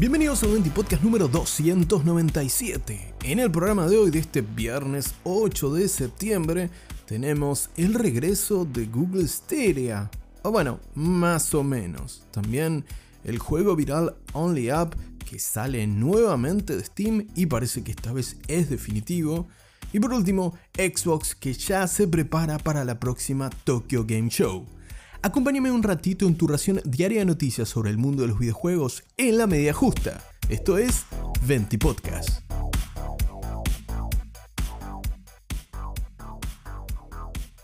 [0.00, 3.14] Bienvenidos al 20 Podcast número 297.
[3.24, 6.70] En el programa de hoy de este viernes 8 de septiembre
[7.04, 10.08] tenemos el regreso de Google Stadia.
[10.44, 12.24] O bueno, más o menos.
[12.30, 12.84] También
[13.24, 14.94] el juego viral Only Up
[15.28, 19.48] que sale nuevamente de Steam y parece que esta vez es definitivo.
[19.92, 24.77] Y por último, Xbox que ya se prepara para la próxima Tokyo Game Show.
[25.20, 29.02] Acompáñame un ratito en tu ración diaria de noticias sobre el mundo de los videojuegos
[29.16, 30.22] en la media justa.
[30.48, 31.06] Esto es
[31.44, 32.42] Venti Podcast.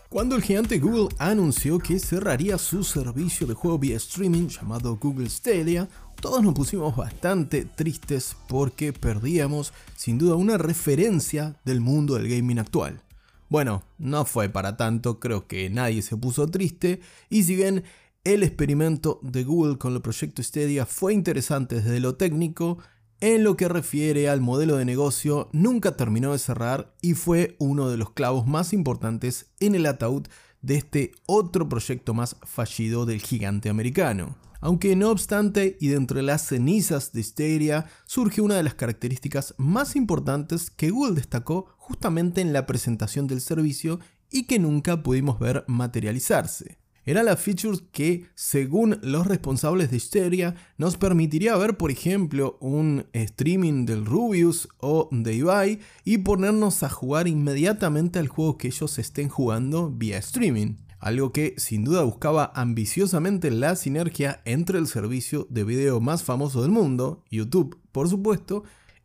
[0.09, 5.29] Cuando el gigante Google anunció que cerraría su servicio de juego vía streaming llamado Google
[5.29, 5.87] Stadia,
[6.21, 12.59] todos nos pusimos bastante tristes porque perdíamos sin duda una referencia del mundo del gaming
[12.59, 13.01] actual.
[13.49, 17.83] Bueno, no fue para tanto, creo que nadie se puso triste, y si bien
[18.23, 22.79] el experimento de Google con el proyecto Stadia fue interesante desde lo técnico,
[23.21, 27.89] en lo que refiere al modelo de negocio nunca terminó de cerrar y fue uno
[27.89, 30.27] de los clavos más importantes en el ataúd
[30.61, 34.35] de este otro proyecto más fallido del gigante americano.
[34.65, 39.53] Aunque no obstante, y de entre las cenizas de Stadia surge una de las características
[39.59, 43.99] más importantes que Google destacó justamente en la presentación del servicio
[44.31, 46.79] y que nunca pudimos ver materializarse.
[47.05, 53.05] Era la feature que, según los responsables de Stadia, nos permitiría ver, por ejemplo, un
[53.13, 58.97] streaming del Rubius o de Ibai y ponernos a jugar inmediatamente al juego que ellos
[58.97, 65.45] estén jugando vía streaming algo que sin duda buscaba ambiciosamente la sinergia entre el servicio
[65.51, 68.63] de video más famoso del mundo, YouTube por supuesto,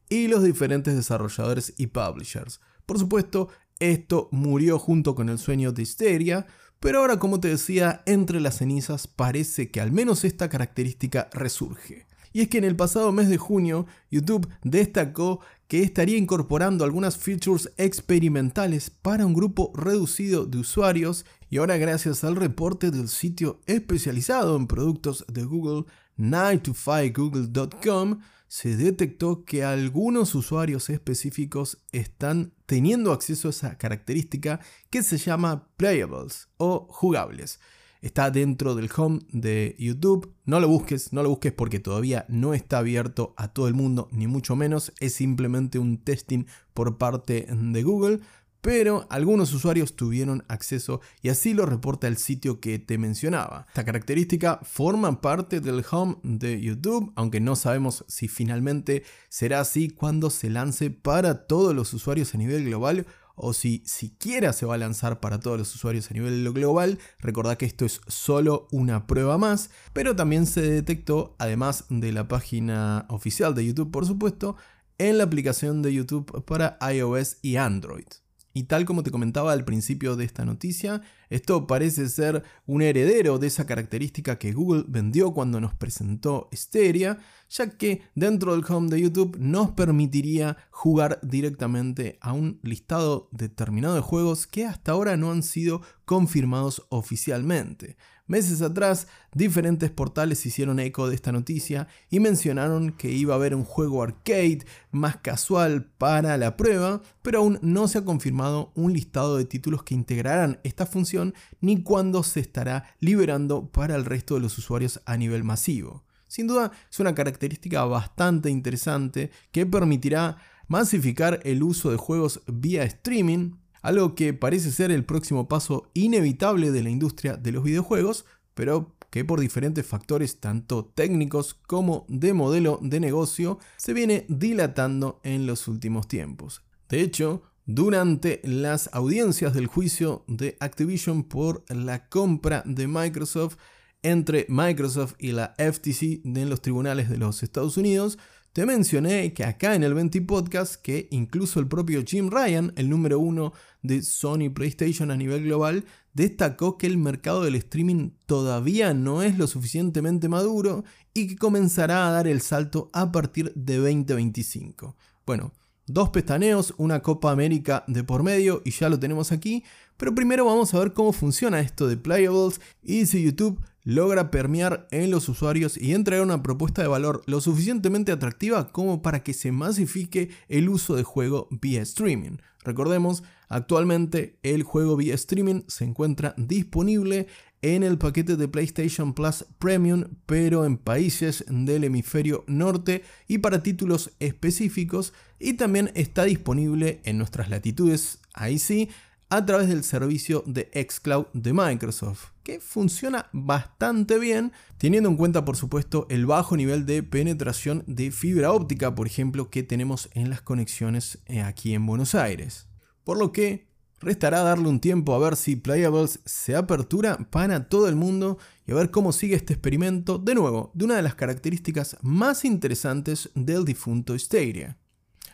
[0.08, 2.62] y los diferentes desarrolladores y publishers.
[2.86, 6.46] Por supuesto, esto murió junto con el sueño de Hysteria,
[6.80, 12.06] pero ahora como te decía, entre las cenizas parece que al menos esta característica resurge.
[12.32, 17.18] Y es que en el pasado mes de junio, YouTube destacó que estaría incorporando algunas
[17.18, 23.60] features experimentales para un grupo reducido de usuarios y ahora gracias al reporte del sitio
[23.66, 25.84] especializado en productos de Google
[26.16, 35.18] 9to5google.com se detectó que algunos usuarios específicos están teniendo acceso a esa característica que se
[35.18, 37.58] llama playables o jugables
[38.02, 40.32] está dentro del home de YouTube.
[40.44, 44.08] No lo busques, no lo busques porque todavía no está abierto a todo el mundo,
[44.10, 44.92] ni mucho menos.
[45.00, 46.44] Es simplemente un testing
[46.74, 48.20] por parte de Google.
[48.60, 53.66] Pero algunos usuarios tuvieron acceso y así lo reporta el sitio que te mencionaba.
[53.68, 59.88] Esta característica forma parte del home de YouTube, aunque no sabemos si finalmente será así
[59.88, 63.06] cuando se lance para todos los usuarios a nivel global
[63.42, 67.56] o si siquiera se va a lanzar para todos los usuarios a nivel global, recordad
[67.56, 73.06] que esto es solo una prueba más, pero también se detectó, además de la página
[73.08, 74.56] oficial de YouTube por supuesto,
[74.98, 78.04] en la aplicación de YouTube para iOS y Android.
[78.52, 83.38] Y tal como te comentaba al principio de esta noticia, esto parece ser un heredero
[83.38, 87.18] de esa característica que Google vendió cuando nos presentó Stadia,
[87.48, 93.94] ya que dentro del home de YouTube nos permitiría jugar directamente a un listado determinado
[93.94, 97.96] de juegos que hasta ahora no han sido confirmados oficialmente.
[98.30, 103.56] Meses atrás, diferentes portales hicieron eco de esta noticia y mencionaron que iba a haber
[103.56, 108.92] un juego arcade más casual para la prueba, pero aún no se ha confirmado un
[108.92, 114.34] listado de títulos que integrarán esta función ni cuándo se estará liberando para el resto
[114.34, 116.04] de los usuarios a nivel masivo.
[116.28, 120.36] Sin duda es una característica bastante interesante que permitirá
[120.68, 126.70] masificar el uso de juegos vía streaming algo que parece ser el próximo paso inevitable
[126.70, 128.24] de la industria de los videojuegos,
[128.54, 135.20] pero que por diferentes factores tanto técnicos como de modelo de negocio se viene dilatando
[135.24, 136.62] en los últimos tiempos.
[136.88, 143.56] De hecho, durante las audiencias del juicio de Activision por la compra de Microsoft
[144.02, 148.18] entre Microsoft y la FTC en los tribunales de los Estados Unidos,
[148.52, 152.90] te mencioné que acá en el 20 Podcast que incluso el propio Jim Ryan, el
[152.90, 153.52] número uno
[153.82, 159.38] de Sony PlayStation a nivel global, destacó que el mercado del streaming todavía no es
[159.38, 160.82] lo suficientemente maduro
[161.14, 164.96] y que comenzará a dar el salto a partir de 2025.
[165.24, 165.52] Bueno,
[165.86, 169.62] dos pestaneos, una Copa América de por medio y ya lo tenemos aquí,
[169.96, 174.86] pero primero vamos a ver cómo funciona esto de Playables y si YouTube logra permear
[174.92, 179.34] en los usuarios y entregar una propuesta de valor lo suficientemente atractiva como para que
[179.34, 182.36] se masifique el uso de juego vía streaming.
[182.62, 187.26] Recordemos, actualmente el juego vía streaming se encuentra disponible
[187.62, 193.64] en el paquete de PlayStation Plus Premium, pero en países del hemisferio norte y para
[193.64, 198.88] títulos específicos, y también está disponible en nuestras latitudes, ahí sí,
[199.30, 205.44] a través del servicio de xCloud de Microsoft, que funciona bastante bien, teniendo en cuenta
[205.44, 210.30] por supuesto el bajo nivel de penetración de fibra óptica, por ejemplo, que tenemos en
[210.30, 212.66] las conexiones eh, aquí en Buenos Aires.
[213.04, 217.88] Por lo que restará darle un tiempo a ver si Playables se apertura para todo
[217.88, 221.14] el mundo y a ver cómo sigue este experimento, de nuevo, de una de las
[221.14, 224.76] características más interesantes del difunto Stadia.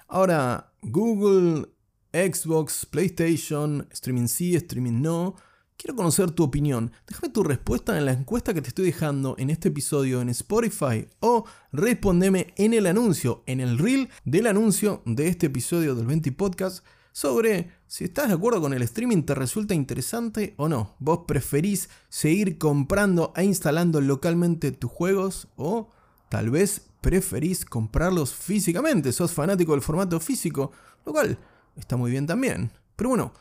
[0.07, 1.69] Ahora, Google
[2.17, 5.37] Xbox, PlayStation, streaming sí, streaming no.
[5.77, 6.91] Quiero conocer tu opinión.
[7.07, 11.07] Déjame tu respuesta en la encuesta que te estoy dejando en este episodio en Spotify
[11.21, 16.33] o respondeme en el anuncio, en el reel del anuncio de este episodio del 20
[16.33, 16.83] Podcast
[17.13, 20.97] sobre si estás de acuerdo con el streaming, te resulta interesante o no.
[20.99, 25.91] ¿Vos preferís seguir comprando e instalando localmente tus juegos o
[26.31, 29.13] tal vez preferís comprarlos físicamente?
[29.13, 30.73] ¿Sos fanático del formato físico?
[31.05, 31.39] Lo cual
[31.77, 32.71] está muy bien también.
[32.97, 33.33] Pero bueno,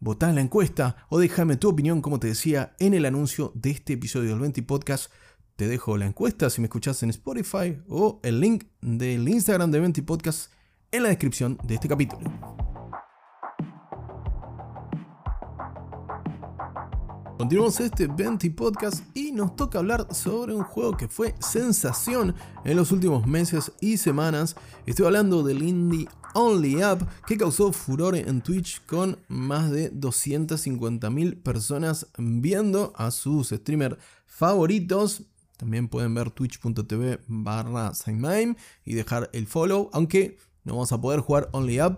[0.00, 3.70] votá en la encuesta o déjame tu opinión, como te decía, en el anuncio de
[3.70, 5.12] este episodio del 20 Podcast.
[5.56, 9.80] Te dejo la encuesta si me escuchas en Spotify o el link del Instagram de
[9.80, 10.50] 20 Podcast
[10.90, 12.61] en la descripción de este capítulo.
[17.42, 22.76] Continuamos este 20 podcast y nos toca hablar sobre un juego que fue sensación en
[22.76, 24.54] los últimos meses y semanas.
[24.86, 31.42] Estoy hablando del indie Only Up que causó furor en Twitch con más de 250.000
[31.42, 35.24] personas viendo a sus streamers favoritos.
[35.56, 37.90] También pueden ver twitch.tv barra
[38.84, 41.96] y dejar el follow, aunque no vamos a poder jugar Only Up,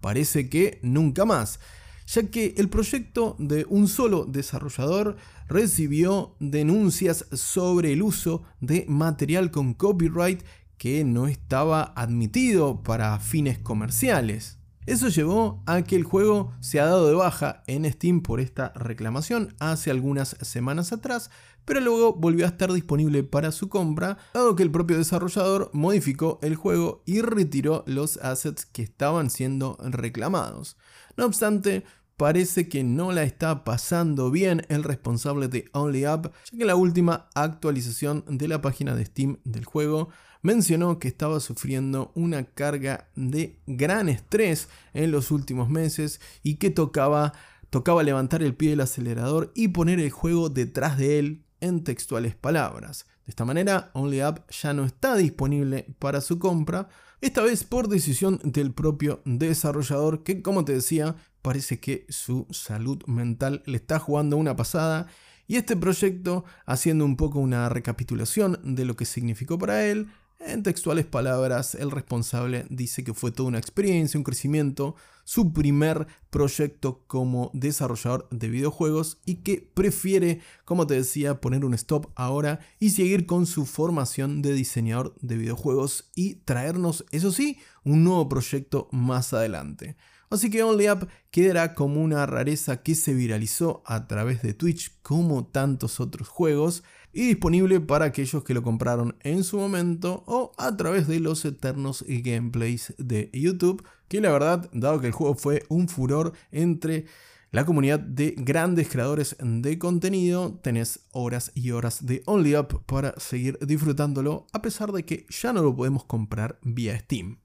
[0.00, 1.60] parece que nunca más
[2.06, 5.16] ya que el proyecto de un solo desarrollador
[5.48, 10.42] recibió denuncias sobre el uso de material con copyright
[10.78, 14.58] que no estaba admitido para fines comerciales.
[14.86, 18.72] Eso llevó a que el juego se ha dado de baja en Steam por esta
[18.76, 21.28] reclamación hace algunas semanas atrás,
[21.64, 26.38] pero luego volvió a estar disponible para su compra, dado que el propio desarrollador modificó
[26.40, 30.76] el juego y retiró los assets que estaban siendo reclamados.
[31.16, 31.82] No obstante,
[32.16, 36.76] parece que no la está pasando bien el responsable de Only Up, ya que la
[36.76, 40.10] última actualización de la página de Steam del juego
[40.42, 46.70] mencionó que estaba sufriendo una carga de gran estrés en los últimos meses y que
[46.70, 47.32] tocaba,
[47.70, 52.34] tocaba levantar el pie del acelerador y poner el juego detrás de él en textuales
[52.34, 53.06] palabras.
[53.26, 56.88] De esta manera, Only Up ya no está disponible para su compra,
[57.20, 63.02] esta vez por decisión del propio desarrollador que, como te decía, parece que su salud
[63.06, 65.06] mental le está jugando una pasada
[65.48, 70.62] y este proyecto, haciendo un poco una recapitulación de lo que significó para él, en
[70.62, 77.02] textuales palabras, el responsable dice que fue toda una experiencia, un crecimiento, su primer proyecto
[77.06, 82.90] como desarrollador de videojuegos y que prefiere, como te decía, poner un stop ahora y
[82.90, 88.88] seguir con su formación de diseñador de videojuegos y traernos, eso sí, un nuevo proyecto
[88.92, 89.96] más adelante.
[90.30, 95.00] Así que Only Up quedará como una rareza que se viralizó a través de Twitch
[95.02, 96.82] como tantos otros juegos
[97.16, 101.46] y disponible para aquellos que lo compraron en su momento o a través de los
[101.46, 107.06] eternos gameplays de YouTube, que la verdad, dado que el juego fue un furor entre
[107.52, 113.18] la comunidad de grandes creadores de contenido, tenés horas y horas de Only Up para
[113.18, 117.38] seguir disfrutándolo a pesar de que ya no lo podemos comprar vía Steam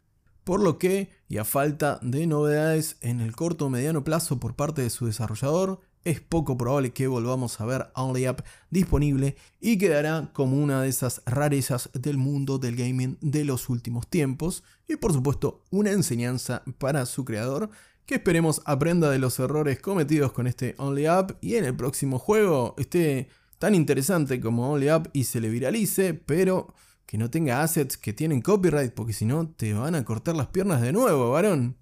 [0.52, 4.54] por lo que, y a falta de novedades en el corto o mediano plazo por
[4.54, 9.78] parte de su desarrollador, es poco probable que volvamos a ver Only Up disponible y
[9.78, 14.98] quedará como una de esas rarezas del mundo del gaming de los últimos tiempos y
[14.98, 17.70] por supuesto una enseñanza para su creador
[18.06, 22.20] que esperemos aprenda de los errores cometidos con este Only Up y en el próximo
[22.20, 26.74] juego esté tan interesante como Only Up y se le viralice, pero
[27.06, 30.48] que no tenga assets que tienen copyright, porque si no te van a cortar las
[30.48, 31.78] piernas de nuevo, varón.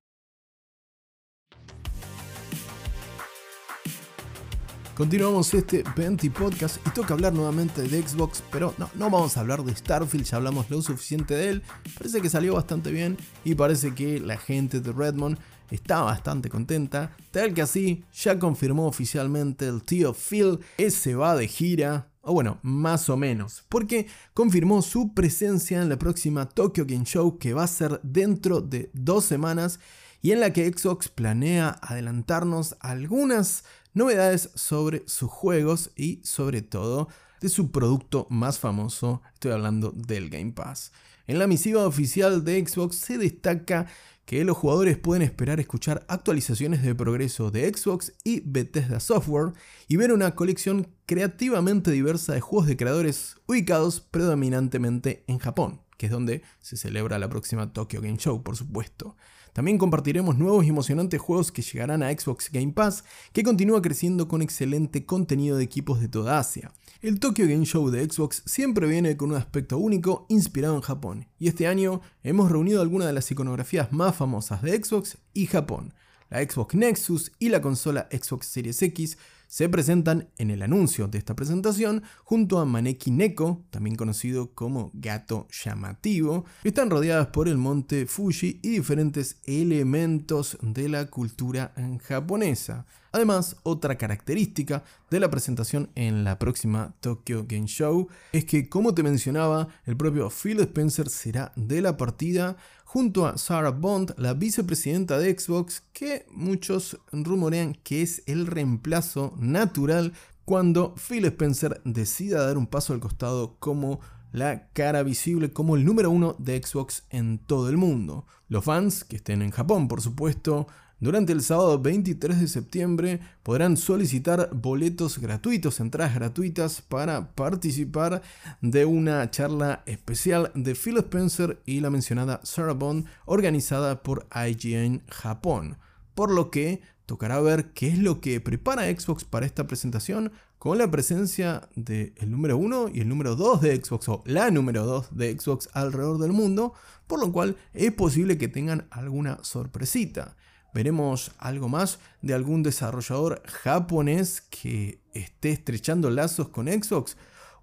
[4.99, 9.39] Continuamos este 20 podcast y toca hablar nuevamente de Xbox, pero no, no vamos a
[9.39, 11.63] hablar de Starfield, ya hablamos lo suficiente de él.
[11.97, 15.39] Parece que salió bastante bien y parece que la gente de Redmond
[15.71, 21.33] está bastante contenta, tal que así ya confirmó oficialmente el tío Phil que se va
[21.35, 24.05] de gira o bueno, más o menos, porque
[24.35, 28.91] confirmó su presencia en la próxima Tokyo Game Show que va a ser dentro de
[28.93, 29.79] dos semanas
[30.21, 33.63] y en la que Xbox planea adelantarnos algunas
[33.95, 37.07] novedades sobre sus juegos y sobre todo
[37.41, 40.91] de su producto más famoso, estoy hablando del Game Pass.
[41.25, 43.87] En la misiva oficial de Xbox se destaca
[44.29, 49.53] que los jugadores pueden esperar escuchar actualizaciones de progreso de Xbox y Bethesda Software
[49.87, 56.05] y ver una colección creativamente diversa de juegos de creadores ubicados predominantemente en Japón, que
[56.05, 59.17] es donde se celebra la próxima Tokyo Game Show, por supuesto.
[59.59, 64.29] También compartiremos nuevos y emocionantes juegos que llegarán a Xbox Game Pass, que continúa creciendo
[64.29, 66.71] con excelente contenido de equipos de toda Asia.
[67.01, 71.27] El Tokyo Game Show de Xbox siempre viene con un aspecto único inspirado en Japón,
[71.39, 75.93] y este año hemos reunido algunas de las iconografías más famosas de Xbox y Japón.
[76.29, 79.17] La Xbox Nexus y la consola Xbox Series X
[79.49, 84.91] se presentan en el anuncio de esta presentación junto a Maneki Neko, también conocido como
[84.93, 86.45] gato llamativo.
[86.63, 92.85] Están rodeadas por el monte Fuji y diferentes elementos de la cultura japonesa.
[93.11, 98.93] Además, otra característica de la presentación en la próxima Tokyo Game Show es que, como
[98.93, 102.55] te mencionaba, el propio Phil Spencer será de la partida
[102.91, 109.35] junto a Sarah Bond, la vicepresidenta de Xbox, que muchos rumorean que es el reemplazo
[109.37, 113.99] natural cuando Phil Spencer decida dar un paso al costado como
[114.31, 118.25] la cara visible como el número uno de Xbox en todo el mundo.
[118.47, 120.65] Los fans que estén en Japón, por supuesto,
[120.99, 128.21] durante el sábado 23 de septiembre podrán solicitar boletos gratuitos, entradas gratuitas para participar
[128.61, 135.03] de una charla especial de Phil Spencer y la mencionada Sarah Bond organizada por IGN
[135.07, 135.77] Japón.
[136.15, 140.77] Por lo que tocará ver qué es lo que prepara Xbox para esta presentación con
[140.77, 145.15] la presencia del número 1 y el número 2 de Xbox o la número 2
[145.15, 146.73] de Xbox alrededor del mundo,
[147.07, 150.35] por lo cual es posible que tengan alguna sorpresita.
[150.73, 157.17] Veremos algo más de algún desarrollador japonés que esté estrechando lazos con Xbox.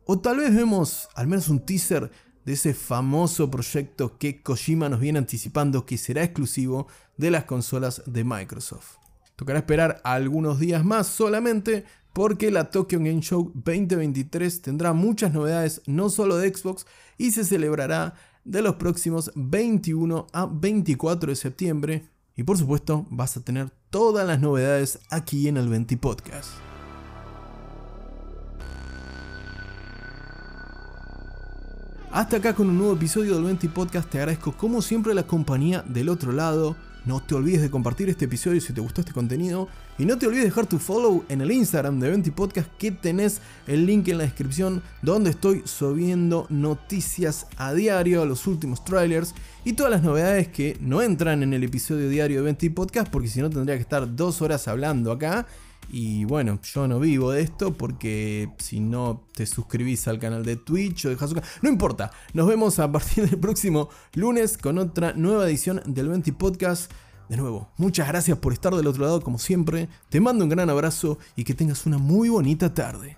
[0.05, 2.11] O tal vez vemos al menos un teaser
[2.45, 6.87] de ese famoso proyecto que Kojima nos viene anticipando que será exclusivo
[7.17, 8.99] de las consolas de Microsoft.
[9.35, 15.83] Tocará esperar algunos días más solamente porque la Tokyo Game Show 2023 tendrá muchas novedades
[15.87, 16.87] no solo de Xbox
[17.19, 23.37] y se celebrará de los próximos 21 a 24 de septiembre y por supuesto, vas
[23.39, 26.51] a tener todas las novedades aquí en el 20 Podcast.
[32.13, 34.11] Hasta acá con un nuevo episodio del 20 Podcast.
[34.11, 36.77] Te agradezco como siempre la compañía del otro lado.
[37.07, 39.69] No te olvides de compartir este episodio si te gustó este contenido.
[39.99, 42.91] Y no te olvides de dejar tu follow en el Instagram de Venti Podcast que
[42.91, 49.35] tenés el link en la descripción donde estoy subiendo noticias a diario, los últimos trailers
[49.65, 53.29] y todas las novedades que no entran en el episodio diario de Venti Podcast porque
[53.29, 55.47] si no tendría que estar dos horas hablando acá.
[55.89, 60.57] Y bueno, yo no vivo de esto porque si no te suscribís al canal de
[60.57, 61.41] Twitch o dejas su...
[61.63, 66.33] No importa, nos vemos a partir del próximo lunes con otra nueva edición del 20
[66.35, 66.93] Podcast.
[67.29, 69.89] De nuevo, muchas gracias por estar del otro lado como siempre.
[70.09, 73.17] Te mando un gran abrazo y que tengas una muy bonita tarde.